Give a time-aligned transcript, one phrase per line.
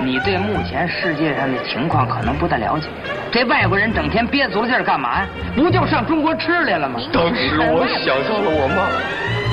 [0.00, 2.88] 你对目前世界上的情况可能不太了解。
[3.32, 5.26] 这外国人整天憋足了劲儿干嘛呀？
[5.56, 7.00] 不就上中国吃来了吗？
[7.12, 8.88] 当时我想到了我妈，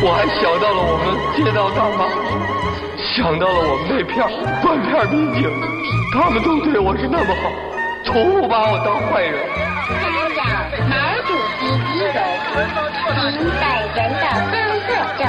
[0.04, 2.06] 我还想到了我们街道大妈，
[2.98, 4.16] 想到了我们那片
[4.62, 5.50] 断片民警，
[6.14, 7.50] 他们都对我是那么好，
[8.06, 9.34] 从不把我当坏人。
[9.92, 10.02] 参
[10.36, 10.42] 照
[10.88, 10.96] 毛
[11.26, 12.18] 主席遗容，
[13.32, 13.64] 您本
[13.96, 14.54] 人的工
[14.86, 15.22] 作证、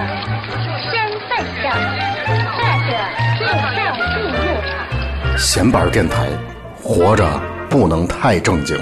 [0.90, 0.92] 身
[1.28, 1.30] 份
[1.62, 1.64] 证，
[2.52, 2.56] 或
[2.86, 2.90] 者
[3.38, 3.40] 护
[3.74, 3.78] 照
[4.12, 4.51] 进入场。
[5.44, 6.28] 闲板电台，
[6.80, 7.28] 活着
[7.68, 8.78] 不能太正经。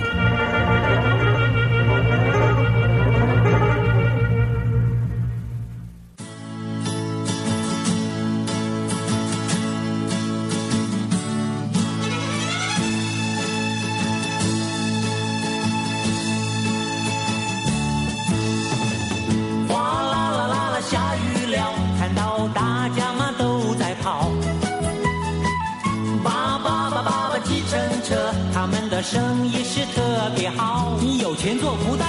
[30.37, 30.97] 别好。
[31.01, 32.05] 你有钱做不到。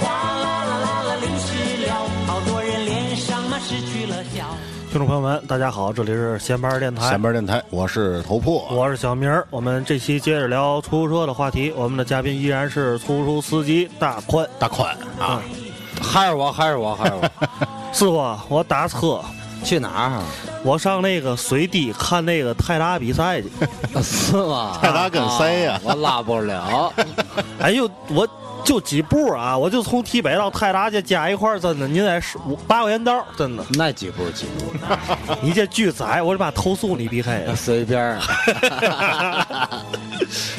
[0.00, 1.94] 哗啦啦啦啦，淋湿了，
[2.26, 4.46] 好多人脸上嘛失去了笑。
[4.90, 8.66] 听众朋友们，大家好，这里是闲班电台闲，班电台，我是头破。
[8.72, 9.46] 我是小明儿。
[9.50, 14.44] 我们这期接着聊出租车的话题，我们的嘉宾依然是出租司机大宽。
[14.58, 15.40] 大宽啊，
[16.02, 17.30] 还是我，还是我，还是我。
[17.94, 19.20] 师傅，我打车，
[19.64, 20.10] 去哪儿？
[20.18, 20.22] 啊
[20.62, 23.48] 我上那个水滴看那个泰达比赛去。
[24.02, 24.78] 是吗？
[24.82, 26.92] 泰达跟谁呀啊我拉不了。
[27.58, 28.28] 哎呦，我
[28.70, 33.64] 就几步啊，我就从堤北到泰达这加一块儿，真的，您得十五八块钱刀，真的。
[33.70, 34.72] 那几步几步，
[35.42, 37.44] 你这巨窄，我就把投诉你避开。
[37.56, 38.16] 随便儿。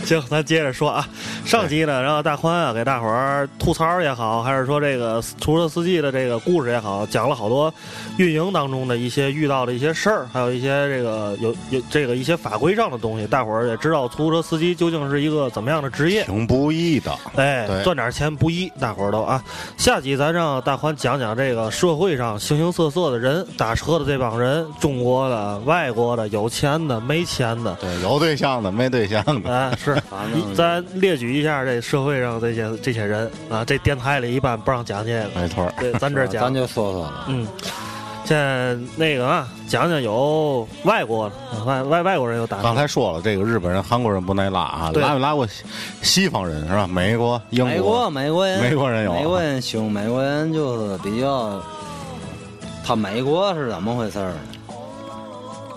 [0.03, 1.07] 行，咱接着说啊。
[1.45, 7.73] 上集呢，然后大宽啊给大伙儿吐槽也好，还是说这个出租车司机的这个故事也好，讲了好多
[8.17, 13.25] 运营当中的一些遇到的一些事儿，还有一些这个有有这个一些法规上的东西。
[13.25, 16.25] 大伙儿也知道出租车司机究竟是一个怎么样的职业。
[16.25, 17.17] 挺不易的。
[17.35, 19.43] 哎对，赚点钱不易，大伙儿都啊。
[19.77, 29.51] 下集咱让大宽讲讲这个社会上形形色色的人，打车的这帮人，中国的、外国的，有钱的、没钱的，对，有对象的，没对象的。
[29.51, 30.01] 啊，是
[30.55, 37.25] 咱列举一下这社会上这些这些人啊，这电台里一般不让讲这个，没错，对，咱这儿讲 咱，就说说了。
[37.27, 37.45] 嗯，
[38.31, 41.29] 现在那个啊，讲讲有外国
[41.65, 45.63] 外外外国人有打刚才说了，这个日本人、韩国人不耐拉啊，对拉没拉过西
[46.01, 46.87] 西方人是吧？
[46.87, 51.61] 美国、英国美国，美国人，美国人有啊美国人凶，美国人就是比较。
[52.85, 54.39] 他美国是怎么回事儿呢？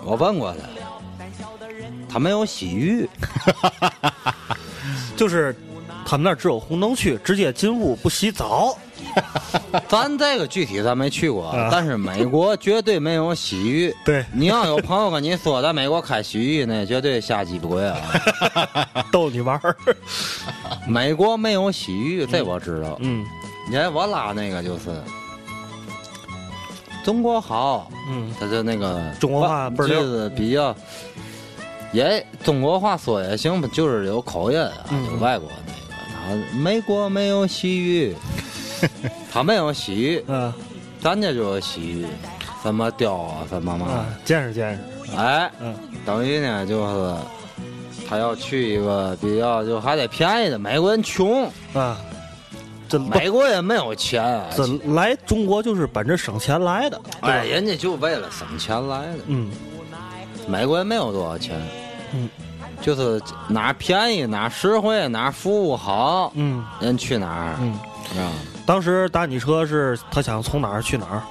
[0.05, 0.59] 我问过他，
[2.09, 3.11] 他没有洗浴。
[5.17, 5.53] 就是
[6.07, 8.79] 他们那儿只有红灯区，直接进屋不洗澡。
[9.89, 13.95] 咱这个具体咱没去过，啊但是美国绝对没有洗浴。
[14.05, 17.97] 对你要有朋友跟你说在美国开洗浴，那绝对瞎鸡巴鬼啊！
[19.13, 19.77] 逗你玩儿，
[20.87, 22.97] 美国没有洗浴，这我知道。
[23.01, 23.25] 嗯
[23.69, 24.91] 你看我拉那个就是
[27.05, 30.75] 中国好，嗯，他就那个中国话倍儿溜就是比较
[31.93, 35.79] 也中国话说也行，就是有口音啊，嗯就外国那个。
[36.27, 38.15] 他美国没有洗浴，
[39.33, 40.53] 他没有洗浴，嗯。
[41.01, 42.07] 咱家就有洗浴，
[42.63, 45.75] 什么雕啊，什么嘛啊，，见识见识，哎，嗯。
[46.07, 47.15] 等于呢就是
[48.09, 51.99] 他要去一个比较就还得便宜的，美国人穷，啊，
[52.89, 59.19] 这美国人没有钱啊，这来中国就是奔着省钱来的，哎，人家就为了省钱来的。
[59.27, 59.51] 嗯。
[60.49, 61.61] 美国人没有多少钱，
[62.15, 62.31] 嗯，
[62.81, 66.65] 就是哪儿便宜哪儿实惠哪儿服务好，嗯。
[66.81, 67.73] 人去哪儿，嗯。
[68.19, 68.33] 啊？
[68.67, 71.23] 当时打你车是他想从哪儿去哪儿？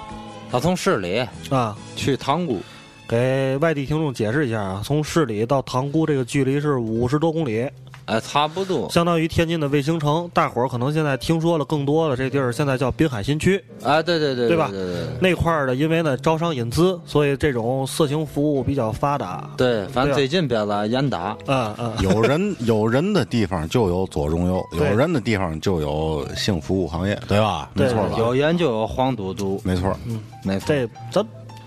[0.52, 1.76] 他从市里啊？
[1.96, 2.62] 去塘沽，
[3.08, 7.68] 给外地听众解释一下啊，从市里到塘沽这个距离是五十多公里，
[8.06, 10.30] 哎，差不多，相当于天津的卫星城。
[10.34, 19.50] 大伙儿可能现在听说了更多的，这地儿现在叫滨海新区哎，对对对对吧对对对那块儿的，因为呢招商引资，所以这种色情服务比较发达。
[19.56, 27.70] 对，反正最近别来严打，嗯嗯，有人有人的地方就有左中右，有人的地方就有性服务行业，对吧？
[27.76, 28.16] 对没错吧？
[28.18, 31.26] 有人就有黄赌毒，没错，嗯没错，这咱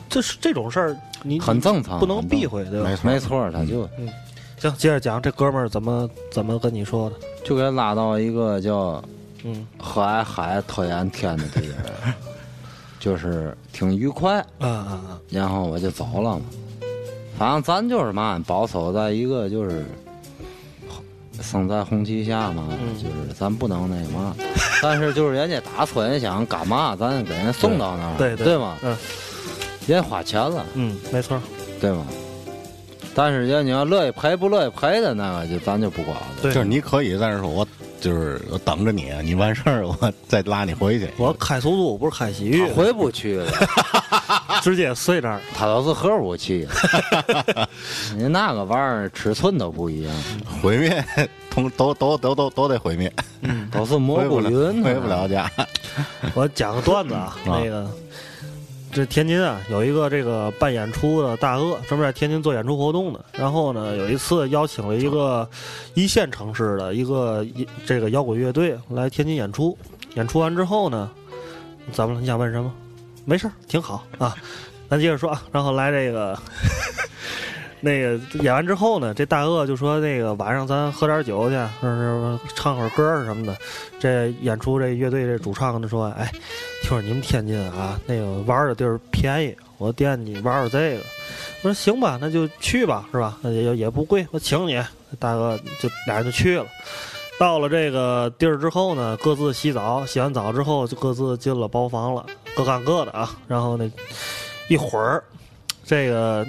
[0.08, 2.94] 这是这种事儿，你很正常，不能避讳，对吧没？
[2.96, 3.88] 错，没错，他就
[4.58, 7.16] 行，接着讲这哥们儿怎么怎么跟你说的？
[7.44, 9.02] 就给拉到一个叫
[9.44, 12.12] 嗯和蔼海特眼天的地儿，
[12.98, 14.40] 就是挺愉快。
[14.60, 16.44] 嗯嗯嗯，然后我就走了嘛。
[17.38, 19.84] 反正咱就是嘛，保守在一个就是
[21.42, 24.34] 生在红旗下嘛，嗯就是咱不能那嘛。
[24.82, 28.76] 但是就是人家打村人想干嘛，咱给人送到那儿，对对吗？
[28.82, 28.96] 嗯
[29.86, 31.40] 人家花钱了，嗯，没错，
[31.80, 32.04] 对吗？
[33.16, 36.26] 但是要你要乐意陪不乐意陪的那个，就咱就不管了。
[36.42, 37.66] 对就是你可以在这说，我
[37.98, 41.08] 就是我等着你，你完事儿我再拉你回去。
[41.16, 43.50] 我开出租不是开洗浴，回不去了，
[44.60, 45.40] 直接睡这儿。
[45.54, 46.68] 他都是核武器。
[48.14, 50.14] 你那个玩意儿尺寸都不一样，
[50.62, 51.04] 毁灭，
[51.50, 53.10] 同都都都都都得毁灭，
[53.72, 55.50] 都是蘑菇云，回不了家。
[56.34, 57.90] 我讲个段子啊，那个
[58.96, 63.22] 这天津啊有一个这个办演出的大鳄，专门在天津做演出活动的。
[63.34, 65.46] 然后呢，有一次邀请了一个
[65.92, 69.76] 一线城市的一个一这个摇滚乐队来天津演出。
[70.14, 71.10] 演出完之后呢，
[71.92, 72.20] 怎么了？
[72.22, 72.72] 你想问什么？
[73.26, 74.34] 没事儿，挺好啊。
[74.88, 76.34] 咱接着说啊，然后来这个。
[77.78, 83.54] 那个演完之后呢，这大鳄就说：“那个晚上咱喝点酒去，说是唱会儿歌什么的。”
[84.00, 86.32] 这演出这乐队这主唱就说：“哎，
[86.86, 91.02] 听说你们天津啊，那个玩的地儿便宜，我惦记玩玩这个。”
[91.62, 93.36] 我说：“行吧，那就去吧，是吧？
[93.42, 94.80] 那也也不贵，我请你。”
[95.18, 96.64] 大哥就俩人就去了。
[97.40, 102.24] 到了这个地儿之后呢，各自洗澡，洗完澡之后就各自进了包房了，
[102.54, 103.36] 各干各的啊。
[103.48, 103.90] 然后那
[104.68, 105.24] 一会儿，
[105.84, 106.46] 这个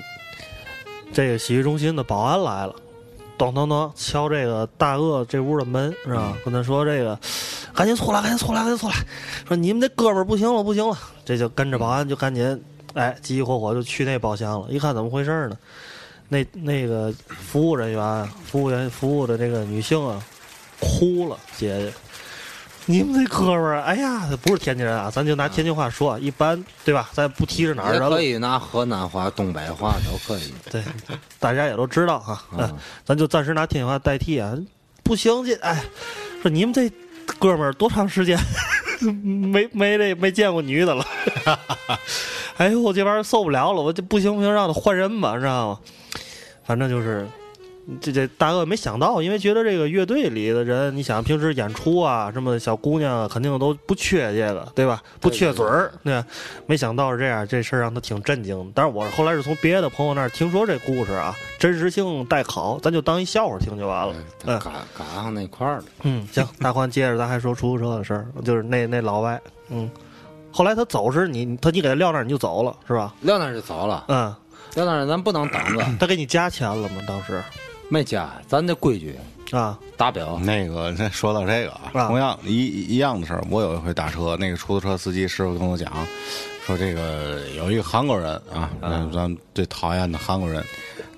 [1.11, 2.75] 这个洗浴中心的保安来了，
[3.37, 6.35] 咚咚咚敲这个大鳄这屋的门，是吧？
[6.43, 7.17] 跟他说这个
[7.73, 8.95] 赶紧出来，赶紧出来，赶紧出来！
[9.47, 10.97] 说你们这哥们儿不行了，不行了！
[11.23, 12.63] 这就跟着保安就赶紧
[12.93, 14.67] 哎急急火火就去那包厢了。
[14.69, 15.57] 一看怎么回事呢？
[16.29, 20.21] 那那个服务人员、服务员服务的这个女性啊，
[20.79, 21.93] 哭了，姐姐。
[22.89, 27.09] 你们这哥们儿，哎呀，不是天津人啊，咱就拿天津话说，一般对吧？
[27.13, 30.53] 咱不提是哪儿人了也可，以拿河南话、东北话都可以。
[30.71, 30.81] 对，
[31.37, 32.73] 大家也都知道哈，嗯，
[33.05, 34.55] 咱就暂时拿天津话代替啊。
[35.03, 35.83] 不行，这哎，
[36.41, 36.89] 说你们这
[37.37, 38.39] 哥们儿多长时间
[39.51, 41.05] 没没这没见过女的了？
[42.57, 45.79] 哎呦，我这玩意儿受不了了，我这不行不行，让他换人吧，知道吗？
[46.65, 47.27] 反正就是。
[48.01, 55.01] 这这大鳄没想到，因为觉得这个乐队里的人，你想平时演出啊，什么小姑娘啊，肯定都不缺这个，对吧？
[55.21, 56.27] 不缺嘴儿，对吧。
[56.65, 58.71] 没想到是这样，这事儿让他挺震惊。
[58.75, 64.13] 但是我后来是从别的朋友那儿听说这故事啊，真实性待考，咱就当一笑话听就完了。
[64.45, 69.39] 嗯赶赶上那块儿了，嗯，行，大宽接着咱还说出租车的事儿，就是那那老外，
[69.69, 69.89] 嗯，
[70.51, 73.15] 后来他走时你他你给他撂那儿你就走了是吧？
[73.21, 74.35] 撂那儿就走了，嗯，
[74.75, 77.01] 撂那儿咱不能等着，他给你加钱了吗？
[77.07, 77.41] 当时
[77.89, 79.15] 没加，咱这规矩
[79.51, 80.39] 啊，打表。
[80.43, 85.91] 那个，那说到这个啊，啊同样一一样的事儿，我有一回打车，那个出租车司机师傅跟我讲，
[86.65, 90.63] 说这个有一个韩国人啊，嗯，咱最讨厌的韩国人，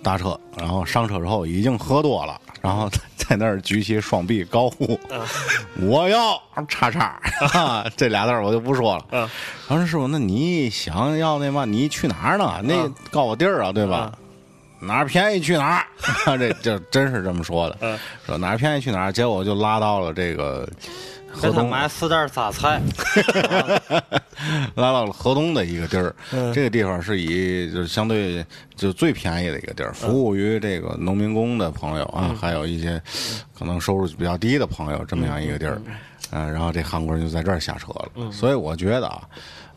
[0.04, 5.00] 打车，然后上车之后已经喝多了，然后在那儿举起双臂高呼
[5.82, 7.20] ：“我要叉叉！”
[7.54, 9.06] 啊，这俩字儿我就不说了。
[9.12, 9.20] 嗯
[9.68, 11.66] 然后说师傅，那你想要那嘛？
[11.66, 12.60] 你去哪儿呢？
[12.64, 14.12] 那告我地儿啊，对吧？
[14.80, 15.78] 哪儿便宜去哪
[16.26, 17.78] 儿， 这这真是这么说的。
[17.82, 20.68] 嗯说哪儿便宜去哪儿，结果就拉到了这个
[21.32, 22.82] 河东，买四袋榨菜，
[24.76, 26.16] 拉到了河东的一个地儿。
[26.32, 28.46] 嗯这个地方是以就是相对
[28.76, 33.02] 就最便宜的一个地儿，服务于这个农民工的朋友啊，还有一些
[33.58, 35.82] 可能收入比较低的朋友，这么样一个地儿。
[36.32, 38.32] 嗯，然后这韩国人就在这儿下车了。
[38.32, 39.22] 所以我觉得啊。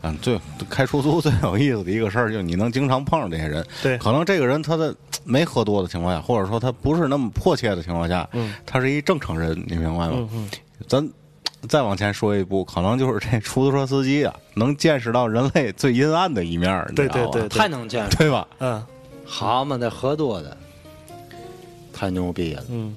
[0.03, 0.39] 嗯，最
[0.69, 3.65] 开出租最有意思的一个事儿，就是你能经常碰上这些人。
[3.81, 10.11] 对可能这个人他的没喝多的情况下，或者说他不是那么迫切的情况下，嗯他是一正常人，你明白吗？
[10.13, 10.49] 嗯嗯
[10.87, 11.09] 咱
[11.69, 18.17] 再往前说一步，可能就是这出租车司机啊，能见识到人类最阴暗的一面儿，你知道吧对对对太能见识。
[18.17, 18.45] 对吧？
[18.59, 18.83] 嗯
[19.25, 20.55] 好嘛，那喝多的
[21.93, 22.63] 太牛逼了！
[22.69, 22.93] 嗯，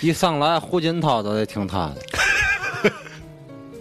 [0.00, 1.96] 一上来胡锦涛都得听他的，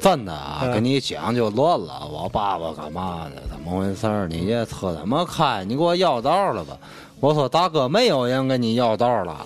[0.08, 2.08] 真的啊，嗯跟你讲就乱了。
[2.10, 3.42] 我爸爸干嘛的？
[3.52, 4.26] 怎么回事儿？
[4.30, 5.66] 你这车怎么开？
[5.66, 6.78] 你给我要道了吧？
[7.20, 9.46] 我说大哥，没有人跟你要道了。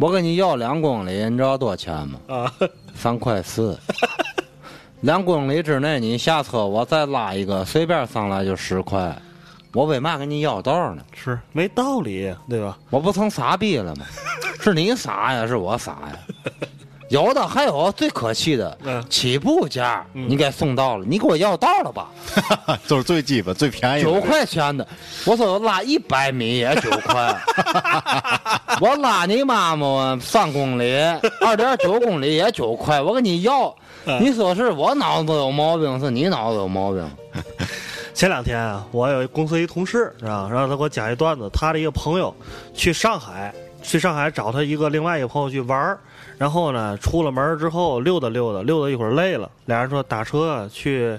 [0.00, 2.18] 我跟你要两公里，你知道多少钱吗？
[2.26, 2.52] 啊，
[2.96, 3.78] 三块四。
[5.02, 9.16] 两公里之内你下车，我再拉一个，随便上来就十块。
[9.72, 11.02] 我为嘛跟你要道呢？
[11.14, 12.76] 是没道理，对吧？
[12.90, 14.04] 我不成傻逼了吗？
[14.60, 16.18] 是你傻呀，是我傻呀？
[17.08, 22.08] 有的还有最可气的，嗯起步价你给送到了，你给我要到了吧？
[22.88, 24.10] 就是最基本、最便宜的。
[24.10, 24.86] 九块钱的，
[25.26, 27.36] 我说我拉一百米也九块，
[28.80, 30.96] 我拉你妈妈三公里，
[31.40, 33.74] 二点九公里也九块，我跟你要，
[34.20, 37.10] 你说是我脑子有毛病，是你脑子有毛病？
[38.14, 42.34] 前两天啊，我有一公司一同事，知道吧，然后他给我讲一段子，他的一个朋友
[42.72, 45.98] 去上海，去上海找他一个另外一个朋友去玩儿，
[46.44, 51.18] 然后呢，出了门之后溜达溜达，溜达一会儿累了，俩人说打车去，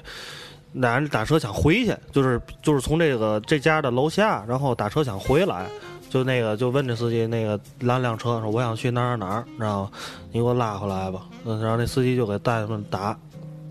[0.73, 5.65] 俩人打车想回去，就是就是从这个这家的楼下，然后打车想回来。
[6.11, 9.89] 就那个就问这司机那个拦辆车说我想去哪儿哪儿哪儿，然后？
[10.31, 11.21] 你给我拉回来吧。
[11.43, 13.17] 然后那司机就给带他们打，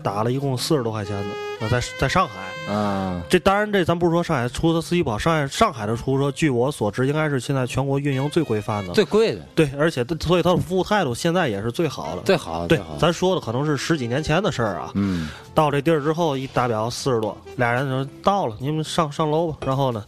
[0.05, 1.25] 打了一共四十多块钱的，
[1.61, 2.33] 呃在在上海。
[2.71, 8.93] 啊，这当然，这咱不是说上海出租车司机不好，上海上海的出租车，据我所知，应该是现在全国运营最规范的。
[8.93, 12.21] 最贵的，对，而且所以他的服务态度现在也是最好的。
[12.23, 12.79] 最好的，对。
[12.99, 14.91] 咱说的可能是十几年前的事儿啊。
[14.95, 19.57] 嗯，到这地儿之后，一打表四十多，俩人就到了，你们上上楼吧。
[19.63, 20.03] 然后呢，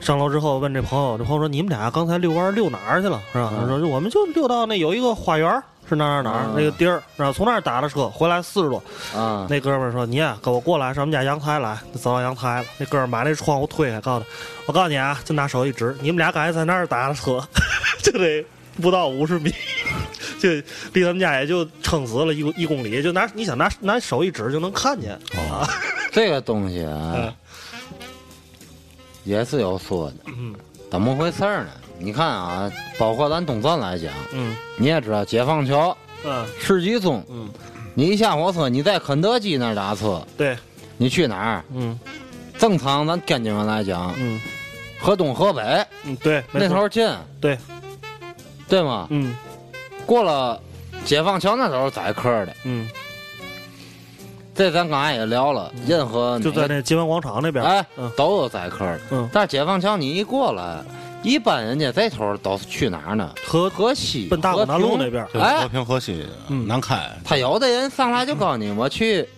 [0.00, 3.20] 上楼之后问这朋友，这朋友说你们俩刚才遛弯儿遛哪儿去了？
[3.32, 3.52] 是吧？
[3.58, 8.82] 他说我们就遛到那有一个花园儿，是哪儿哪儿哪儿、嗯那个地儿，然后从那儿打的车回来四十多。
[9.14, 12.68] 啊，那哥们儿说你呀、跟我过来上我们家阳台来，走到阳台了。
[12.78, 14.30] 那哥们儿把那窗户推开，告诉他，
[14.66, 17.40] 我告诉你啊，就拿手一指，你们俩刚才在那儿打的车，
[18.02, 18.44] 就得
[18.82, 19.52] 不到五十米。
[20.38, 20.48] 就
[20.92, 25.18] 离他们家也就撑死了一公一公里，就拿你想拿拿手一指就能看见。
[25.36, 25.66] 哦，
[26.12, 27.34] 这个东西啊嗯，
[29.24, 30.16] 也是有说的。
[30.26, 30.54] 嗯
[30.90, 31.70] 怎么回事儿呢？
[31.98, 34.56] 你看啊，包括咱东站来讲，嗯。
[34.76, 36.46] 你也知道，解放桥、嗯。
[36.60, 37.48] 世纪中，嗯，
[37.94, 40.56] 你一下火车，你在肯德基那儿打车，对，
[40.96, 41.64] 你去哪儿？
[41.74, 41.98] 嗯。
[42.58, 44.40] 正常咱天津人来讲，嗯。
[45.00, 45.62] 河东河北
[46.04, 47.08] 嗯，对，那头近，
[47.40, 47.56] 对。
[48.68, 49.06] 对吗？
[49.10, 49.34] 嗯。
[50.06, 50.60] 过了
[51.04, 52.88] 解放桥那头宰客的，嗯，
[54.54, 57.64] 这咱刚才也聊了，任何就在那金湾广场那边。
[57.64, 58.10] 哎嗯。
[58.16, 59.00] 都有宰客的。
[59.10, 60.82] 嗯，但是解放桥你一过来，
[61.22, 63.34] 一般人家这头都是去哪儿呢？
[63.46, 65.26] 河河西、奔大广南路那边。
[65.34, 69.28] 就哎和平河西嗯南开，他有的人上来就告诉你，我去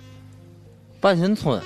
[1.01, 1.61] 半新村，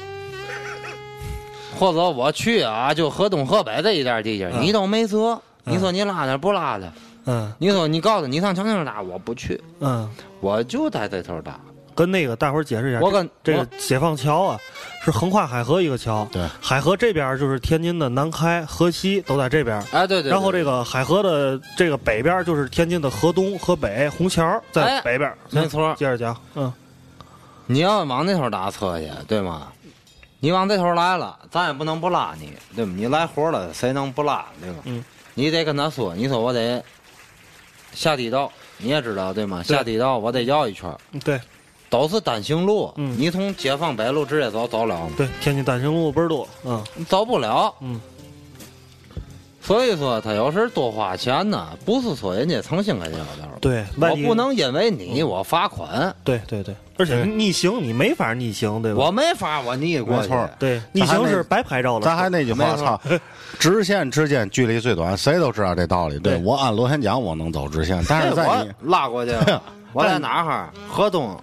[1.78, 5.40] 或者我去啊，就河东河北这一带地界，嗯你都没辙。
[5.66, 6.92] 嗯你说你拉点不拉的？
[7.26, 10.08] 嗯你说你告诉你上长庆打，我不去，嗯，
[10.40, 11.58] 我就在这头打。
[11.94, 14.60] 跟那个大伙儿解释一下，我跟这个解放桥啊，
[15.04, 16.26] 是横跨海河一个桥。
[16.32, 19.76] 对，海河这边就是天津的南开、河西都在这边。
[19.92, 25.32] 哎，对对对然后这个海河的这个北边就是天津的河东、河北、虹桥在哎北边。
[25.50, 26.72] 没错接着讲，嗯
[27.66, 29.68] 你要往那头打车去，对吗？
[30.40, 32.92] 你往这头来了，咱也不能不拉你，对吗？
[32.94, 34.76] 你来活了，谁能不拉，对吗？
[34.84, 36.84] 嗯，你得跟他说，你说我得
[37.94, 39.62] 下地道，你也知道对吗？
[39.62, 41.40] 下地道我得绕一圈，对
[41.90, 45.10] 都是单行路，嗯你从解放北路直接走走了吗？
[45.16, 46.46] 对，天津单行路倍儿多。
[46.64, 47.72] 嗯你走不了。
[47.80, 48.00] 嗯，
[49.60, 54.34] 所以说他有时多花钱呢，不是说人家诚心给你了头，对，我不。
[54.34, 59.04] 能因为你我罚款，对对对，而且逆行你没法逆行，对吧？
[59.04, 60.28] 我没法我逆过去。
[60.28, 62.04] 没错对逆行是白拍照了。
[62.04, 63.00] 咱还那句话，操，
[63.58, 66.18] 直线之间距离最短，谁都知道这道理。
[66.18, 69.32] 对对我按螺旋桨我能走直线，但是 我在你拉过去，
[69.92, 70.72] 我在哪儿哈？
[70.88, 71.34] 河东，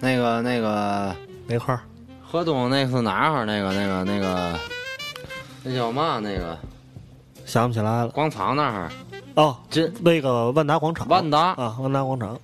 [0.00, 1.14] 那个那个
[1.46, 1.80] 哪块儿？
[2.30, 3.44] 河东那是哪儿哈？
[3.44, 4.58] 那个那个那个，
[5.64, 6.20] 那叫嘛？
[6.22, 6.58] 那个
[7.46, 8.08] 想不起来了。
[8.08, 8.90] 广场那儿，
[9.34, 11.08] 哦，这那个万达广场。
[11.08, 12.38] 万达啊，万达广场。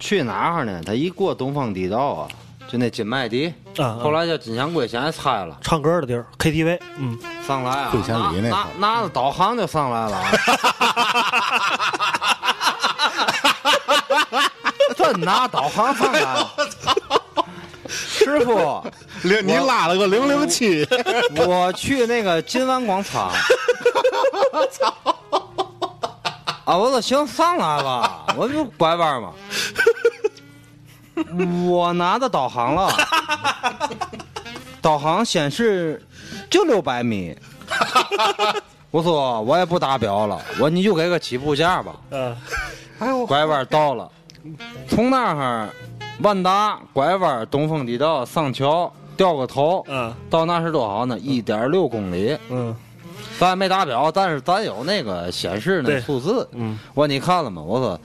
[0.00, 0.82] 去哪儿呢？
[0.84, 2.28] 他一过东方地道啊，
[2.68, 10.30] 就那金麦迪，啊，后来叫金祥贵，现在拆了，唱歌的地儿 KTV，嗯，上来啊，会千里那拿着导航就上来了啊。
[15.12, 16.50] 真拿导航上来了，
[17.88, 18.82] 师傅，
[19.24, 20.86] 零你拉了个零零七，
[21.46, 23.32] 我去那个金湾广场。
[24.52, 24.94] 我操
[26.64, 29.32] 啊，我说行，上来吧，我就拐弯嘛。
[31.66, 32.92] 我拿的导航了，
[34.82, 36.06] 导航显示
[36.50, 37.36] 就六百米。
[38.90, 41.92] 我说我也不打表了，我说你就给个起步价吧。
[42.10, 42.36] 呃，
[43.26, 44.10] 拐弯到了，
[44.88, 45.68] 从那儿
[46.22, 51.18] 万达拐弯东风地道上桥掉个头，嗯到那是多少呢？
[51.18, 52.36] 一点六公里。
[52.50, 52.74] 嗯
[53.38, 56.48] 咱没打表，但是咱有那个显示那数字。
[56.52, 57.62] 嗯，我说你看了吗？
[57.62, 58.00] 我说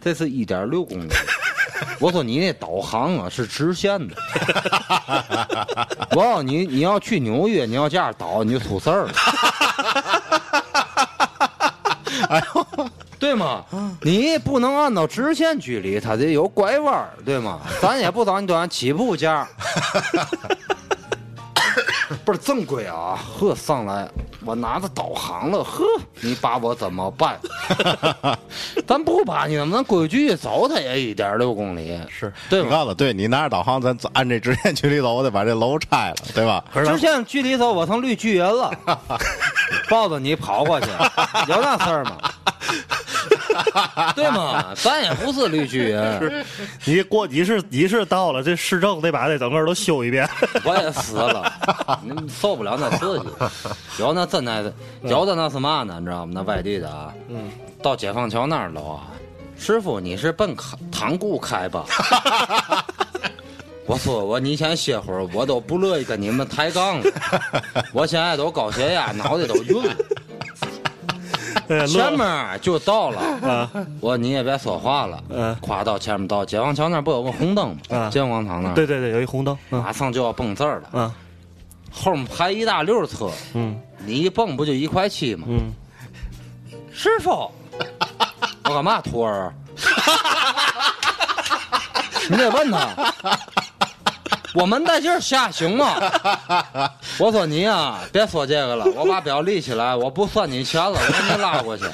[0.00, 1.08] 这是一点六公里。
[2.00, 4.14] 我说你那导航啊是直线的。
[6.16, 9.12] 我要你你要去纽约，你要这样导你就出事儿了。
[12.30, 12.66] 哎呦，
[13.18, 13.64] 对吗？
[14.02, 17.60] 你不能按照直线距离，它得有拐弯儿，对吗？
[17.82, 19.46] 咱也不找你多少起步价。
[22.24, 24.08] 不是正规啊，呵，上来
[24.44, 25.84] 我拿着导航了，呵，
[26.20, 27.38] 你把我怎么办？
[28.86, 32.68] 咱不把你，咱规矩走，它也一点六公里，是，对吧？
[32.68, 36.64] 你看了，对你拿着导航，咱按这直线距离走，我得把这楼拆了，对吧？
[36.72, 38.70] 直线距离走，我成绿巨人了，
[39.90, 40.86] 抱着你跑过去，
[41.48, 42.16] 有那事儿吗？
[44.14, 44.72] 对吗？
[44.76, 46.44] 咱也不是绿巨人，
[46.84, 50.28] 你过你是你是到了这市政得把这整个都修一遍。
[50.64, 51.52] 我也死了，
[52.02, 53.26] 你受不了那刺激。
[54.00, 54.72] 有那真的，
[55.02, 55.96] 有的那是嘛呢？
[55.98, 56.32] 你知道吗？
[56.34, 57.50] 那外地的啊，嗯，
[57.82, 59.08] 到解放桥那儿了啊，
[59.58, 61.84] 师傅你是奔开塘沽开吧？
[63.86, 67.10] 我说我你先歇会儿，我都不乐意跟你们抬杠了。
[67.92, 69.94] 我现在都高血压，脑袋都晕了。
[71.68, 77.96] 哎前面就到了，啊，我你也别说话了，嗯夸到前面到解放桥那儿不有个红灯吗？
[77.98, 79.56] 啊解放广场那儿，对对对，有一红灯。
[79.70, 81.12] 嗯马上就要蹦字儿了，啊
[81.90, 85.46] 后面排一大溜车，嗯你一蹦不就一块七吗？
[85.48, 85.72] 嗯，
[86.92, 87.50] 师傅，
[88.64, 89.52] 我干嘛徒儿？
[92.30, 92.88] 你得问他，
[94.54, 95.94] 我们在这儿下行吗？
[97.18, 101.84] 我说你啊、别说这个了，我把表立起来，我不算你钱了，我给你拉过去。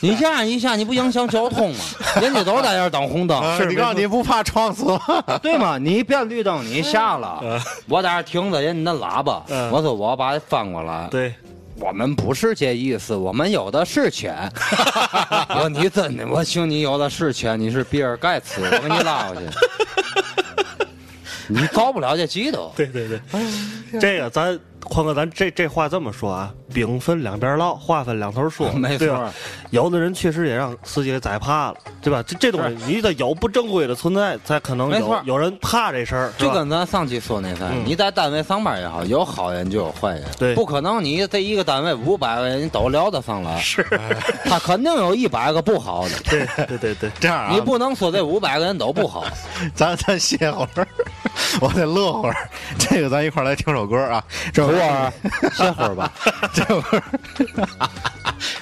[0.00, 1.84] 你这样一下，你不影响交通吗？
[2.20, 5.22] 人家都在这儿等红灯，是你告诉你不怕撞死吗？
[5.42, 5.76] 对吗？
[5.76, 11.34] 你变绿灯，你下了， 我在这儿停着，人家那喇叭，嗯我说我把它翻过来，对，
[11.80, 14.48] 我们不是这意思，我们有的是钱。
[15.50, 19.42] 我说你真的，我请你有的是钱，你是比尔盖茨，我给你拉过去。
[21.52, 23.20] 你高不了这激动， 对对对，
[24.00, 29.30] 这个咱宽哥，咱这这话这么说啊，饼分两边烙，话分两头说，没错？
[29.70, 32.22] 有的人确实也让司机给宰怕了，对吧？
[32.26, 43.86] 这这东西你得有不正规的存在，才可能有有人怕这事儿，就跟咱上期说那啥，嗯你在单位上班也好，有好人就有坏人，对不可能你这一个单位五百个人你都聊得上来，是，
[44.46, 49.24] 他肯定有一百个不好的，对对对对，这样啊，你不能说这五百个人都不好。
[49.76, 50.86] 咱咱歇会儿，
[51.60, 52.36] 我得乐会儿。
[52.78, 55.12] 这个咱一块儿来听首歌啊， 这会儿，
[55.54, 56.12] 歇会儿吧。
[56.52, 57.02] 这会儿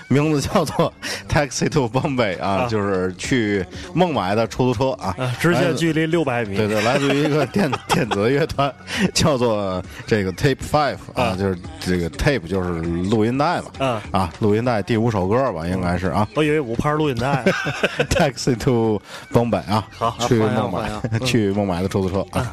[0.08, 0.92] 名字叫做
[1.32, 8.72] 《Taxi to Bombay》啊，啊就是去孟买的出租车啊，啊，直线距离六百米，对对，来自于一个电 电子乐团，
[9.14, 17.44] 叫做这个 Tape Five 啊，啊就是这个 Tape 就是录音带嘛，啊啊，录音带第五首歌吧，应该是啊我以为五盘录音带
[18.10, 19.00] ，Taxi to
[19.32, 22.52] Bombay 啊，好去孟买欢，去孟买的出租车啊。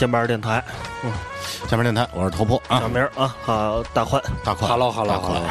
[0.00, 0.64] 闲班电台，
[1.04, 1.12] 嗯
[1.68, 5.42] 下面电台，我是头破啊小，明啊，好大宽，大宽，Hello Hello Hello，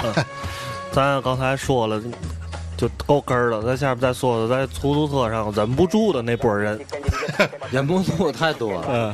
[0.91, 2.01] 咱刚才说了，
[2.75, 3.61] 就够根儿了。
[3.61, 6.83] 咱下面再说说在出租车上忍不住的那波人，
[7.69, 8.87] 忍不住太多了。
[8.89, 9.13] 嗯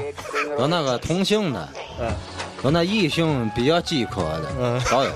[0.57, 1.69] 有那个同性的，
[1.99, 2.09] 嗯
[2.63, 5.11] 有那异性比较饥渴的，嗯都有。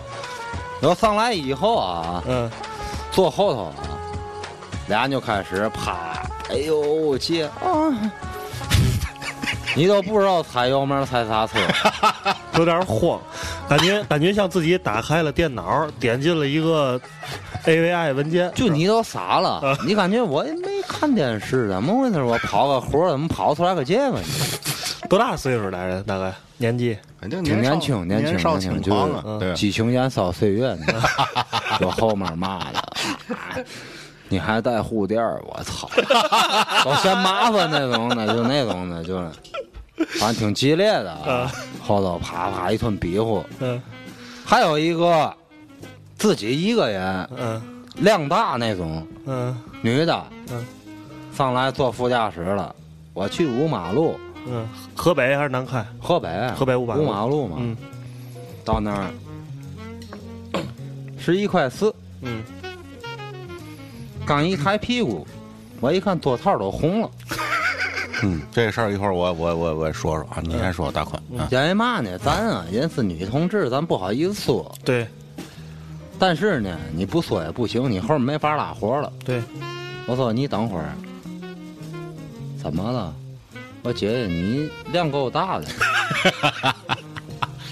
[0.81, 2.51] 有上来以后啊，嗯
[3.09, 3.73] 坐后头啊，
[4.89, 7.95] 俩人就开始啪，哎呦姐啊，
[9.79, 11.57] 你都不知道踩油门踩刹车，
[12.59, 13.17] 有点慌，
[13.69, 16.99] 感觉感觉像自己打开了电脑，点进了一个
[17.63, 22.21] AVI 文件，就你都傻了啊，你感觉我也没看电视，怎么回事？
[22.21, 24.23] 我跑个活怎么跑出来个这个呢？
[25.09, 26.03] 多大岁数来人？
[26.03, 26.97] 大概年纪？
[27.21, 30.85] 反正挺年轻，年轻，年轻，就激情燃烧岁月呢，
[31.79, 32.83] 就后面骂的，
[34.27, 35.89] 你还带护垫我操，
[36.83, 39.31] 都嫌麻烦那种的，就那种的，就是，
[40.19, 41.51] 反正挺激烈的啊。
[41.81, 43.81] 后头啪啪一顿比划，嗯。
[44.45, 45.33] 还有一个
[46.17, 47.61] 自己一个人嗯。
[47.95, 49.55] 量大那种嗯。
[49.81, 50.65] 女的，嗯。
[51.35, 52.75] 上来坐副驾驶了，
[53.13, 55.85] 我去五马路，嗯，河北还是南开？
[56.01, 57.03] 河北，河北五马路。
[57.03, 57.77] 五马路嘛，嗯。
[58.65, 59.09] 到那儿
[61.17, 61.93] 十一块四。
[62.21, 62.43] 嗯，
[64.25, 65.25] 刚一抬屁股，
[65.79, 67.09] 我一看座套都红了，
[68.23, 72.17] 嗯，这事儿一会儿我我我我也说说啊，你先说大宽啊，因为嘛呢？
[72.17, 74.75] 咱啊，人是女同志，咱不好意思说。
[74.83, 75.07] 对
[76.17, 79.11] 但是呢，你不说也不行，你后面没法拉活了。
[79.23, 79.41] 对，
[80.05, 80.93] 我说你等会儿，
[82.61, 83.13] 怎么了？
[83.83, 85.65] 我姐姐你量够大的，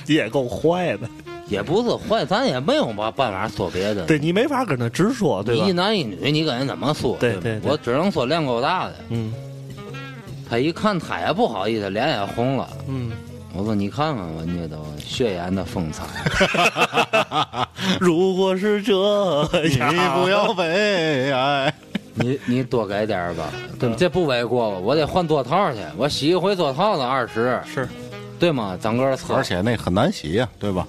[0.06, 1.10] 你 也够坏的。
[1.50, 4.06] 也不是坏，咱也没有办办法说别的。
[4.06, 5.74] 对你没法跟他直说，对吧你一？
[5.74, 7.16] 男一女，你跟人怎么说？
[7.22, 8.96] 对对对我只能说量够大的。
[9.10, 9.34] 嗯
[10.50, 12.70] 他一看，他也不好意思，脸也红了。
[12.88, 13.12] 嗯，
[13.54, 16.04] 我说你看看人家都血眼的风采，
[18.00, 18.94] 如果是这
[19.80, 21.74] 样你，不要悲哀。
[22.20, 23.44] 你你多给点吧，
[23.80, 23.96] 对吧？
[23.96, 24.78] 这不为过吧？
[24.80, 27.88] 我得换座套去，我洗一回座套子二十，是
[28.40, 28.76] 对吗？
[28.82, 30.88] 整个车，而且那很难洗呀，对吧？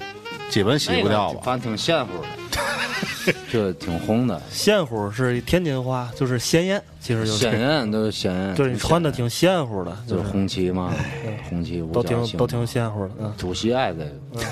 [0.49, 1.40] 基本洗不掉吧？
[1.44, 2.29] 反正挺羡乎的，
[3.53, 7.38] 就挺红的，鲜乎是天津话，就是鲜艳，其实就是。
[7.38, 10.23] 鲜艳都是鲜艳，就是你穿的挺鲜乎的，就是。
[10.25, 10.94] 是红旗嘛，
[11.49, 13.33] 红旗五都挺都挺鲜乎的，嗯。
[13.37, 14.42] 主席爱这个，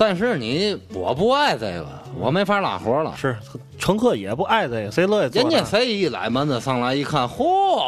[0.00, 1.86] 但是你我不爱这个，
[2.18, 3.12] 我没法拉活了。
[3.18, 3.36] 是，
[3.78, 5.46] 乘客也不爱这个，谁乐意人？
[5.50, 7.82] 家谁一来门子上来一看，嚯，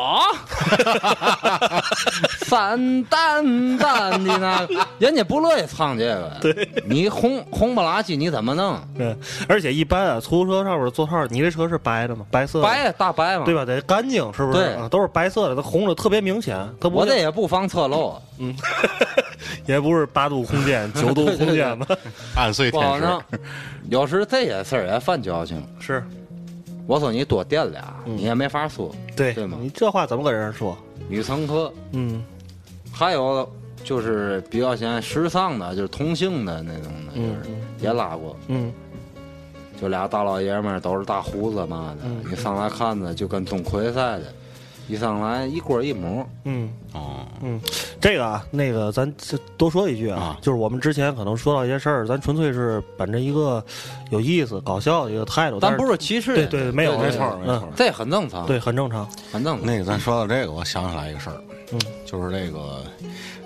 [2.44, 6.36] 三淡淡的那个，人家不乐意唱这个。
[6.52, 8.78] 对，你红红不拉几，你怎么弄？
[8.94, 9.16] 对，
[9.48, 12.26] 而且一般啊，出租车上面座套，你这车是白的吗？
[12.30, 13.54] 白色的，白大白嘛，对？
[13.54, 13.64] 吧？
[13.64, 14.58] 得干净，是不是？
[14.58, 16.58] 对啊都是白色的，它红的特别明显。
[16.82, 18.54] 我这像也不防侧漏，嗯，
[19.66, 21.86] 也不是八度空间、九度空间嘛。
[22.36, 23.22] 按岁天时，不好弄。
[23.90, 25.62] 有时这些事儿也犯矫情。
[25.80, 26.02] 是
[26.86, 28.94] 我说你多垫俩，你也没法说。
[29.16, 30.76] 对，对吗你这话怎么跟人说？
[31.08, 32.22] 女乘客，嗯
[32.92, 33.48] 还有
[33.84, 38.36] 就是比较显时尚的，就是同性的那种的，就是嗯也拉过。
[38.48, 38.72] 嗯
[39.80, 44.22] 就俩大老爷们儿都是大胡子嘛的，嗯你上来看着就跟钟馗似的，
[44.92, 47.58] 一上来一锅一母，嗯哦，嗯，
[47.98, 53.64] 这个啊，那个咱这多说一句啊啊，就是我们之前可能说到一些事儿，咱纯粹是本着一个
[54.10, 56.34] 有意思、搞笑的一个态度，但不是歧视。
[56.34, 57.66] 对对没有对没错没错。
[57.74, 59.08] 这很正常，对，很正常。
[59.32, 59.66] 很正常。
[59.66, 61.40] 那个咱说到这个，我想起来一个事儿，
[61.72, 62.84] 嗯，就是这个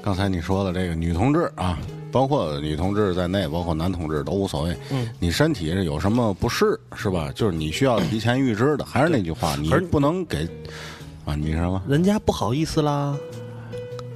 [0.03, 1.79] 刚才你说的这个女同志啊，
[2.11, 4.77] 包括女同志在内，包括男同志都无所谓。
[4.91, 7.31] 嗯，你身体是有什么不适是吧？
[7.37, 8.85] 就是你需要提前预知的。
[8.85, 10.49] 还是那句话，你而不能给
[11.27, 11.83] 啊，你什么？
[11.87, 13.15] 人家不好意思啦，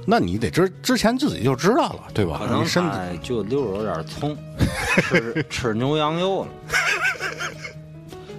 [0.07, 2.47] 那你得之之前自己就知道了，对吧可？
[2.47, 4.35] 能你身体他就溜有点葱，
[5.03, 6.49] 吃 吃牛羊肉了。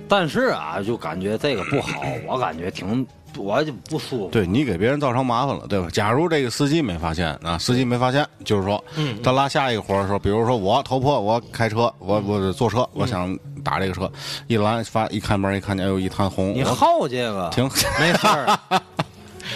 [0.09, 3.07] 但是啊，就感觉这个不好，我感觉挺，
[3.37, 4.29] 我就不舒服。
[4.31, 5.89] 对你给别人造成麻烦了，对吧？
[5.91, 14.11] 假如这个司机没发现啊，司机没发现，就是说，嗯他拉下一个活儿的时候，比如说我头破，我开车，我我坐车，我想打这个车，
[14.47, 17.65] 一拦发一开门一看见，哎呦一滩红，你我好这个挺
[18.01, 18.59] 没事儿，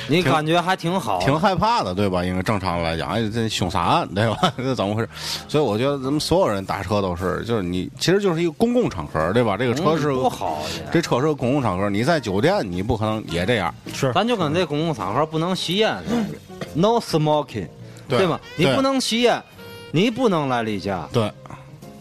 [0.09, 2.25] 你感觉还挺好，挺害怕的，对吧？
[2.25, 4.53] 应该正常来讲，哎，这凶杀案，对吧？
[4.59, 5.09] 这怎么回事？
[5.49, 9.57] 所以我觉得咱们所有人打车都是，就是你其实就是一个公共场合，对吧？
[9.57, 10.63] 这个车是嗯不好。
[10.93, 17.69] 这车是个公共场合，你在酒店你不可能也这样，是咱就跟这公共场合不能吸烟似的，no smoking，
[18.09, 18.39] 对吗？
[18.57, 19.43] 你对不能吸烟，
[19.93, 21.33] 你不能来例假，对，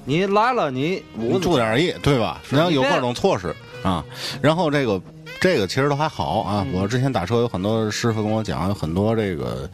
[0.06, 2.42] 你来了你我注点意，对吧？
[2.50, 4.04] 然后有各种措施啊，
[4.42, 5.02] 然后这个
[5.40, 6.66] 这个其实都还好啊。
[6.72, 9.70] 我之前打车有很多师傅跟我讲，有很多这个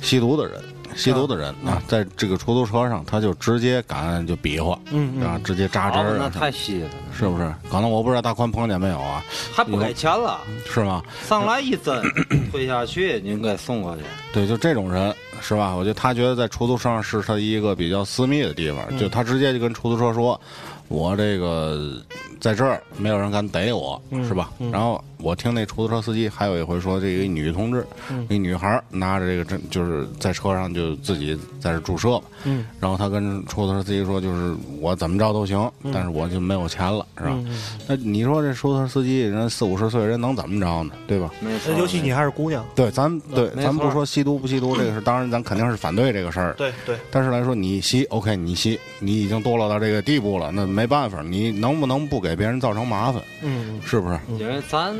[0.00, 0.62] 吸毒的人，
[0.96, 7.52] 吸毒的人啊，在这个出租车上他就直接敢就比划，嗯嗯然后直接扎针好那太细了，是不是？
[7.70, 9.22] 可能我不知道大宽碰见没有啊？
[9.52, 10.40] 还不给钱了，
[10.72, 11.02] 是吗？
[11.28, 12.02] 上来一针
[12.50, 14.02] 推下去，您给送过去。
[14.32, 15.74] 对，就这种人，是吧？
[15.74, 20.40] 我觉得他觉得在出租车上是他一个比较私密的地方，就他直接就跟出租车说
[20.88, 22.00] ：“我这个
[22.40, 27.86] 在这儿没有人敢逮我，是吧？”然后我听那出租车司机还有一回说，这个女同志，
[28.28, 37.38] 一女孩拿着这个针，就是在车上就自己在这注射，嗯，然后她跟出租车司机说，就是我怎么着都行，但是我就没有钱了，是吧？
[37.86, 40.92] 那你说这出租车司机人四五十岁人能怎么着呢？
[41.06, 41.30] 对吧？
[41.40, 46.54] 没错尤其你还是姑娘，对，咱对咱不说吸毒不吸毒这个事，当然咱肯定是反对这个事儿。
[46.54, 53.22] 对对，但是来说，你吸 OK，你吸，你已经堕落到这个地步了，那没办法，你能不能不给别人造成麻烦？
[53.42, 54.18] 嗯是不是？
[54.38, 54.94] 因为咱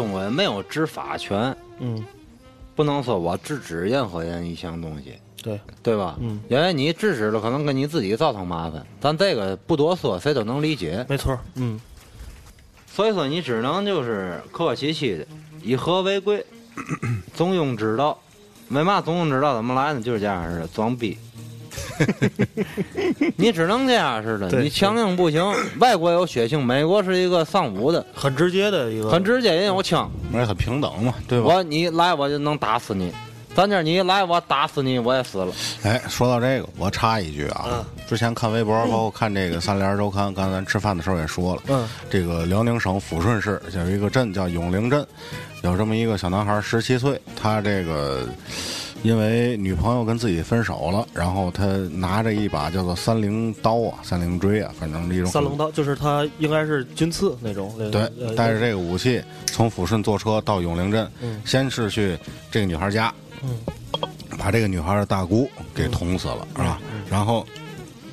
[0.00, 2.02] 中国人没有执法权，嗯，
[2.74, 6.16] 不能说我制止任何人一项东西，对，对吧？
[6.20, 11.04] 嗯，因为你制止了，可能给你自己造成麻烦，咱这个不多说，谁都能理解。
[11.06, 11.78] 没错，嗯
[12.90, 15.26] 所以说，你只能就是客客气气的，
[15.62, 16.46] 以和为贵，
[17.36, 18.18] 中庸之道。
[18.70, 20.00] 为嘛中庸之道怎么来呢？
[20.00, 21.18] 就是这样式的，装逼。
[23.36, 25.44] 你只能这样似的，你强硬不行。
[25.78, 30.10] 外国有血性，美国是一个丧武的，很直接的一个，很直接，也有枪。
[30.32, 31.46] 而且很平等嘛，对吧？
[31.46, 33.12] 我你来我就能打死你，
[33.54, 35.52] 咱这儿你一来我打死你我也死了。
[35.82, 45.06] 哎，说到这个，我插一句啊，嗯之前看微博，包括看这个《三联周刊》，刚才咱吃饭的时候也说了，嗯这个辽宁省抚顺市有一个镇叫永陵镇，
[45.62, 48.26] 有这么一个小男孩，十七岁，他这个
[49.02, 61.40] 因为女朋友跟自己分手了，然后他拿着一把叫做三棱刀啊、三棱锥啊，反正一种三棱刀，就是他应该是军刺那种，对呃，带着这个武器从抚顺坐车到永陵镇，嗯。
[61.44, 62.18] 先是去
[62.50, 63.50] 这个女孩家，嗯。
[64.38, 66.80] 把这个女孩的大姑给捅死了，是吧？
[67.10, 67.46] 然后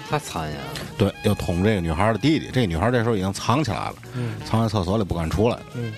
[0.09, 0.63] 太残忍了，
[0.97, 4.35] 对，又捅这个女孩的弟弟，这个女孩这时候已经藏起来了，嗯。
[4.45, 5.93] 藏在厕所里不敢出来，嗯。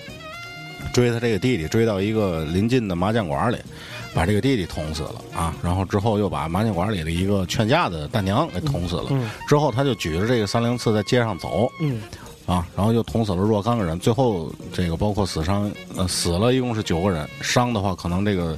[0.92, 3.56] 追他这个弟弟，追到一个临近的麻将馆里，
[4.14, 5.54] 把这个弟弟捅死了啊！
[5.62, 9.06] 然后之后又把麻将馆里的一个劝架的大娘给捅死了。
[9.10, 12.02] 嗯之后他就举着这个三零刺在街上走嗯
[12.46, 18.56] 啊，然后又捅死了若干个人，最后这个包括死伤，呃，死了一共是九个人，伤的话可能这个。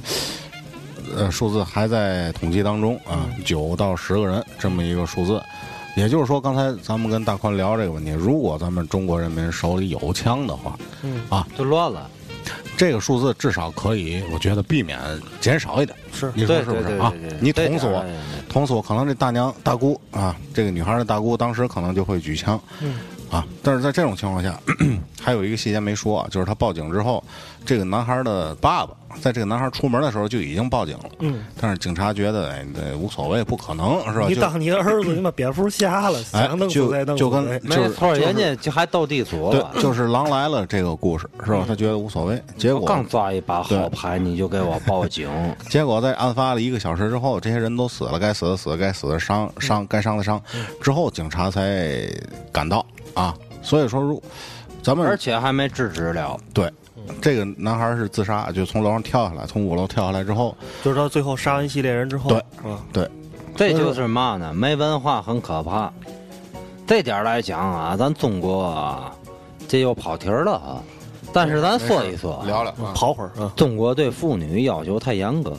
[1.15, 5.39] 呃，数字还在统计当中啊，九到十个人这么一个数字，
[5.95, 12.09] 也就是说，刚才咱们跟大宽聊这个问题，如果咱们中国人民手里有枪的话，嗯啊，就乱了。
[12.83, 14.99] 这个数字至少可以，我觉得避免
[15.39, 15.97] 减少一点。
[16.11, 17.13] 是你说是不是啊？
[17.39, 18.05] 你捅死我
[18.49, 22.95] 捅死我，可能这大娘大姑啊，这个女孩的大姑当时可能就会举枪，嗯
[23.33, 24.57] 啊，但是在这种情况下，
[25.19, 27.23] 还有一个细节没说啊，就是他报警之后，
[27.65, 34.25] 这个男孩的爸爸在这个男孩出门的时候就已经报警了，嗯，但是警察觉得哎，这无所谓，不可能是吧？
[34.27, 39.81] 你当你的儿子，你把蝙蝠瞎了，哎想弄死就再弄死就跟就是没错，就是人家就还斗地主了对，。
[39.81, 41.65] 就是狼来了这个故事是吧？
[41.67, 45.29] 他觉得无所谓，结果我刚抓一把好牌，你就给我报警，
[45.69, 50.41] 结果在案发了一个小时之后，这些人都死了，该死的死，该死的伤伤，该伤的伤，
[50.81, 52.07] 之后警察才
[52.51, 53.35] 赶到啊。
[53.61, 54.21] 所以说，如
[54.81, 56.37] 咱们而且还没制止了。
[56.53, 56.71] 对
[57.21, 62.37] 这个男孩是自杀，就从楼上跳下来，从五楼跳下来之后，就是他最后杀完一系列人之后，对
[62.69, 63.09] 啊，对，
[63.55, 64.53] 这就是嘛呢？
[64.53, 65.91] 没文化很可怕。
[66.85, 69.15] 这点来讲啊，咱中国啊，
[69.67, 70.83] 这又跑题了啊。
[71.31, 72.93] 但是咱说一说啊，聊聊啊。
[72.93, 75.57] 跑会儿嗯，中国对妇女要求太严格。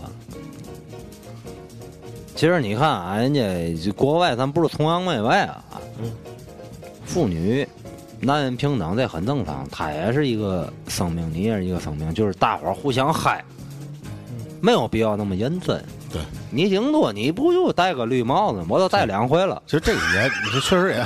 [2.37, 5.65] 其实你看啊，人家国外咱不是崇洋媚外啊，
[6.01, 6.13] 嗯
[7.05, 7.67] 妇女、
[8.21, 13.45] 男人平等这很正常，他也是一个生命，你也是一个生命，就是大伙儿互相嗨，
[14.61, 15.83] 没有必要那么认真。
[16.11, 19.63] 对，你顶多你不就戴个绿帽子，我都戴两回了。
[19.67, 21.05] 其实这个也，这确实也，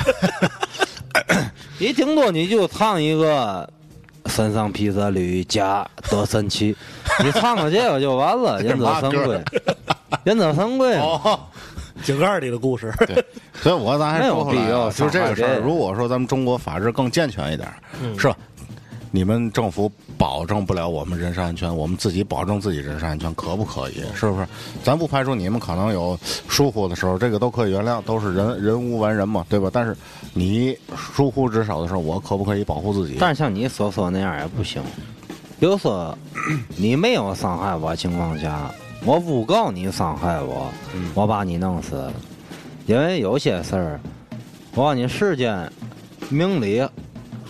[1.78, 3.68] 你顶多你就唱一个
[4.26, 6.76] 身上披着绿甲得神奇，
[7.24, 9.42] 你唱个这个就完了，忍者神龟，
[10.24, 10.94] 忍者神龟。
[10.96, 11.40] 哦，
[12.04, 15.58] 井盖里的故事， 对所以我咱还说回来啊必要就是这个事儿。
[15.58, 17.68] 如果说咱们中国法治更健全一点，
[18.18, 18.37] 是吧？
[19.11, 24.02] 你们政府保证不了我们人身安全，我们自己保证自己人身安全，可不可以？
[24.14, 24.46] 是不是？
[24.84, 29.70] 咱不排除你们可能有疏忽的时候，这个都可以原谅，都是人人无完人嘛，对吧？
[29.72, 29.96] 但是
[30.34, 33.16] 你疏忽职守的时候，我可不可以保护自己？
[33.18, 34.82] 但是像你所说那样也不行。
[35.58, 36.16] 比如说，
[36.76, 38.70] 你没有伤害我情况下，
[39.04, 40.70] 我诬告你伤害我，
[41.14, 42.12] 我把你弄死了。
[42.87, 44.00] 因为有些事儿，
[44.74, 45.70] 我告诉你，世间
[46.28, 46.87] 明理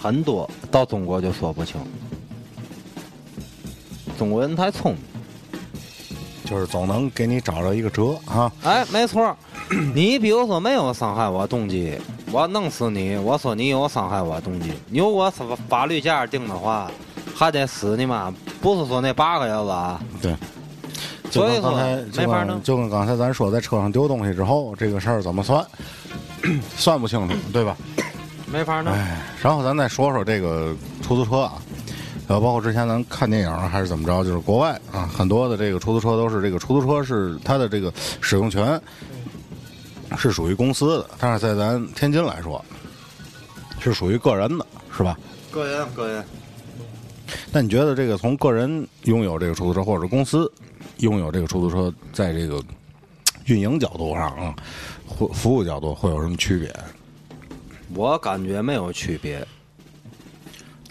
[0.00, 1.80] 很多，到中国就说不清。
[4.18, 5.00] 中国人太聪明。
[6.44, 8.50] 就是总能给你找着一个辙啊。
[8.62, 9.36] 哎，没错，
[9.94, 11.98] 你比如说没有伤害我动机，
[12.32, 16.90] 我弄死你，我说你有伤害我动机，你有我法法律价定的话，
[17.34, 18.32] 还得死你妈！
[18.62, 20.38] 不是说那八个月子啊，对，就
[21.30, 22.62] 所以说跟刚才就没法弄跟。
[22.62, 25.64] 就跟刚才咱说，在车上丢东西之后，这个事儿怎么算？
[26.76, 27.76] 算不清楚，对吧？
[28.50, 28.92] 没法弄。
[28.92, 31.54] 哎，然后咱再说说这个出租车啊，
[32.28, 38.80] 呃，包括之前咱看电影啊还是怎么着，就是国外啊，很多的这个出租车都是这个出租车是它的这个使用权
[40.16, 42.64] 是属于公司的，但是在咱天津来说
[43.78, 44.64] 是属于个人的，
[44.96, 45.18] 是吧？
[45.50, 46.24] 个人个人，
[47.52, 50.50] 那你觉得这个从个人拥有这个出租车，或者是公司
[50.98, 52.62] 拥有这个出租车，在这个
[53.46, 54.54] 运营角度上啊，
[55.06, 56.74] 或服务角度会有什么区别？
[57.94, 59.46] 我感觉没有区别。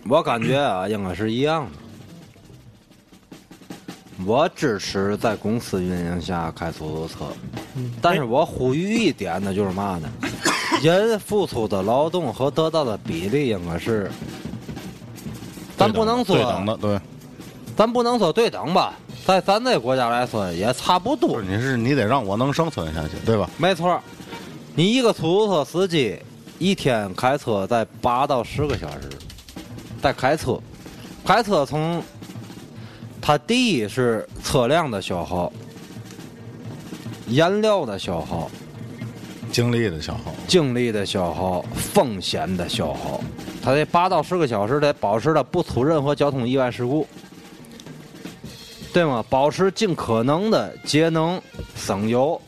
[0.09, 1.71] 我感觉啊，应该是一样的。
[4.25, 7.25] 我支持在公司运营下开出租车，
[8.01, 10.09] 但是我呼吁一点呢，就是嘛呢？
[10.81, 14.09] 人付出的劳动和得到的比例应该是，
[15.77, 16.99] 咱不能说对等的，对，
[17.75, 18.93] 咱不能说对等吧，
[19.27, 21.41] 在咱这国家来说也差不多。
[21.41, 23.49] 你是你得让我能生存下去，对吧？
[23.57, 24.01] 没错，
[24.73, 26.17] 你一个出租车司机
[26.57, 29.09] 一天开车在八到十个小时，
[30.01, 30.57] 在开车，
[31.25, 32.01] 开车从
[33.21, 35.51] 它第一是车辆的消耗、
[37.29, 38.49] 燃料的消耗、
[39.51, 43.19] 精力的消耗，精力的消耗、风险的消耗，
[43.61, 47.05] 他这八到十个小时得保持它不出任何交通意外事故，
[48.93, 49.23] 对吗？
[49.29, 51.41] 保持尽可能的节能
[51.75, 52.41] 省油，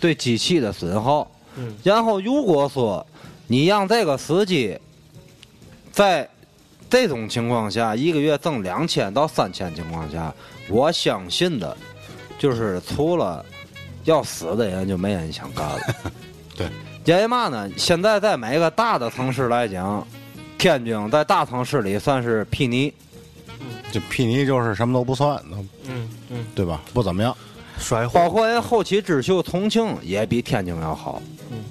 [0.00, 1.30] 对机器的损耗。
[1.56, 3.06] 嗯然后如果说
[3.46, 4.76] 你让这个司机
[5.92, 6.28] 在
[6.90, 10.34] 这种情况下一个月挣两千到三千情况下，
[10.68, 11.76] 我相信的，
[12.38, 13.44] 就是除了
[14.04, 15.78] 要死的人就没人想干了。
[16.56, 16.66] 对，
[17.04, 17.68] 因为嘛呢？
[17.76, 20.06] 现在在每个大的城市来讲，
[20.56, 22.92] 天津在大城市里算是睥睨，
[23.94, 25.40] 这睥睨就是什么都不算，
[25.86, 26.80] 嗯嗯，对吧？
[26.92, 27.36] 不怎么样。
[27.78, 31.22] 甩包，括人后期之秀、重庆也比天津要好。
[31.52, 31.64] 嗯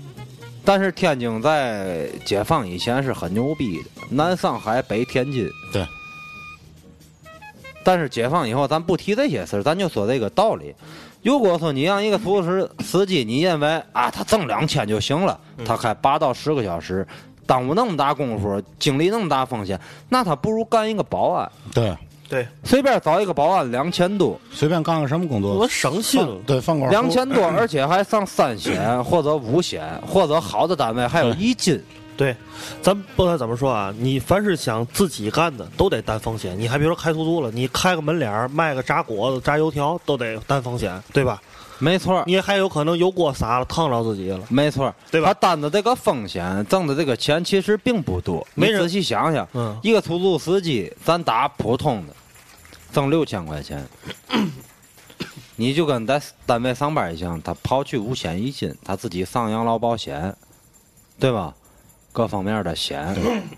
[0.66, 5.46] 但是天津在解放以前是很牛逼的，南上海北天津。
[5.74, 5.86] 对。
[7.84, 10.74] 但是解放以后，咱不提这些事儿，咱就说这个道理。
[11.22, 17.06] 如果说你让一个出租车司机，你认为啊，他挣两千就行了，他开八到十个小时，
[17.46, 21.94] 耽误那么大功夫，经历那么大风险，那他不如干一个保安，对，
[22.34, 26.36] 对随便找一个保安两千多，随便干个什么工作，我省心了。
[26.48, 31.80] 对饭馆两千多， 而且还上三险或者五险，或者好的单位还有一金。
[32.18, 32.36] 对，
[32.82, 36.60] 咱不管怎么说啊，你凡是想自己干的，都得担风险。
[36.60, 41.42] 你还别说开出租了，你开个门脸儿卖个炸果子、炸油条，都得担风险，对吧？
[41.80, 44.40] 没错，你还有可能油锅洒了，烫着自己了。
[44.48, 48.46] 没错，对吧他担的这个风险，挣的这个钱其实并不多。
[48.54, 52.14] 没仔细想想，嗯一个出租司机，咱打普通的，
[52.94, 53.86] 挣六千块钱，
[55.56, 60.34] 你就跟在单位上班一样，他刨去五险一金，他自己上养老保险，
[61.20, 61.54] 对吧？
[62.12, 63.04] 各方面的险，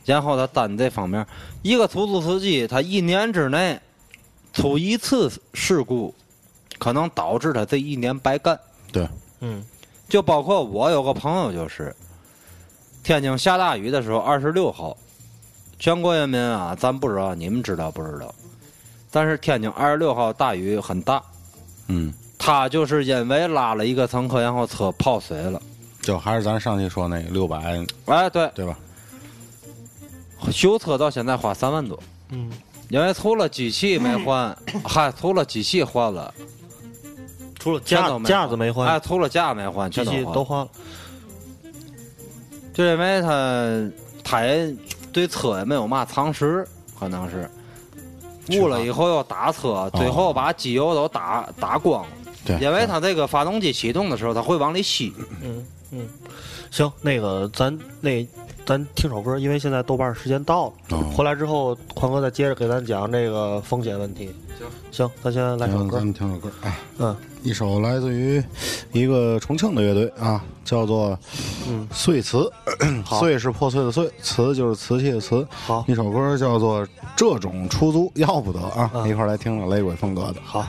[0.06, 1.28] 然后他担这方面，
[1.62, 3.78] 一个出租司机，他一年之内
[4.54, 6.16] 出一次事故，
[6.80, 8.58] 可能导致他这一年白干。
[8.94, 9.06] 对，
[9.42, 9.62] 嗯
[10.08, 11.94] 就包括我有个朋友，就是
[13.04, 14.96] 天津下大雨的时候，二十六号，
[15.78, 18.34] 全国人民啊，咱不知道，你们知道不知道？
[19.16, 21.24] 但是天津二十六号大雨很大，
[21.88, 25.62] 嗯，他就是因为拉了一个乘客，然后车泡水了。
[26.02, 28.78] 就还是咱上期说那个六百，哎，对，对吧？
[30.52, 31.98] 修车到现在花三万多，
[32.28, 32.52] 嗯，
[32.90, 36.34] 因为除了机器没换， 还除了机器换了，
[37.58, 40.68] 除了架没架子没换，哎，除了架没换，机全都换了。
[42.74, 43.90] 就因为他
[44.26, 44.76] 他也
[45.14, 46.68] 对车也没有嘛常识，
[47.00, 47.50] 可能是
[48.54, 52.10] 误了以后要打车，最后把机油都打打光了。
[52.46, 55.14] 对，因为它这个发动机启动的时候，它会往里吸。
[55.42, 56.08] 嗯嗯，
[56.70, 58.26] 行，那个咱那
[58.66, 64.34] 咱听首歌，因为现在豆瓣时间到了，哦回来之后宽哥再接着给咱讲这个风险问题。
[64.58, 66.06] 行，行，咱先来首歌咱。
[66.06, 68.44] 们听首歌啊，嗯一首来自于
[68.92, 71.18] 一个重庆的乐队啊，叫做
[71.70, 72.52] 嗯，碎瓷，
[73.04, 75.46] 好碎是破碎的碎，瓷就是瓷器的瓷。
[75.52, 76.84] 好一首歌叫做
[77.16, 80.36] 《这种出租要不得》啊，嗯一块儿来听听雷鬼风格的。
[80.44, 80.66] 好。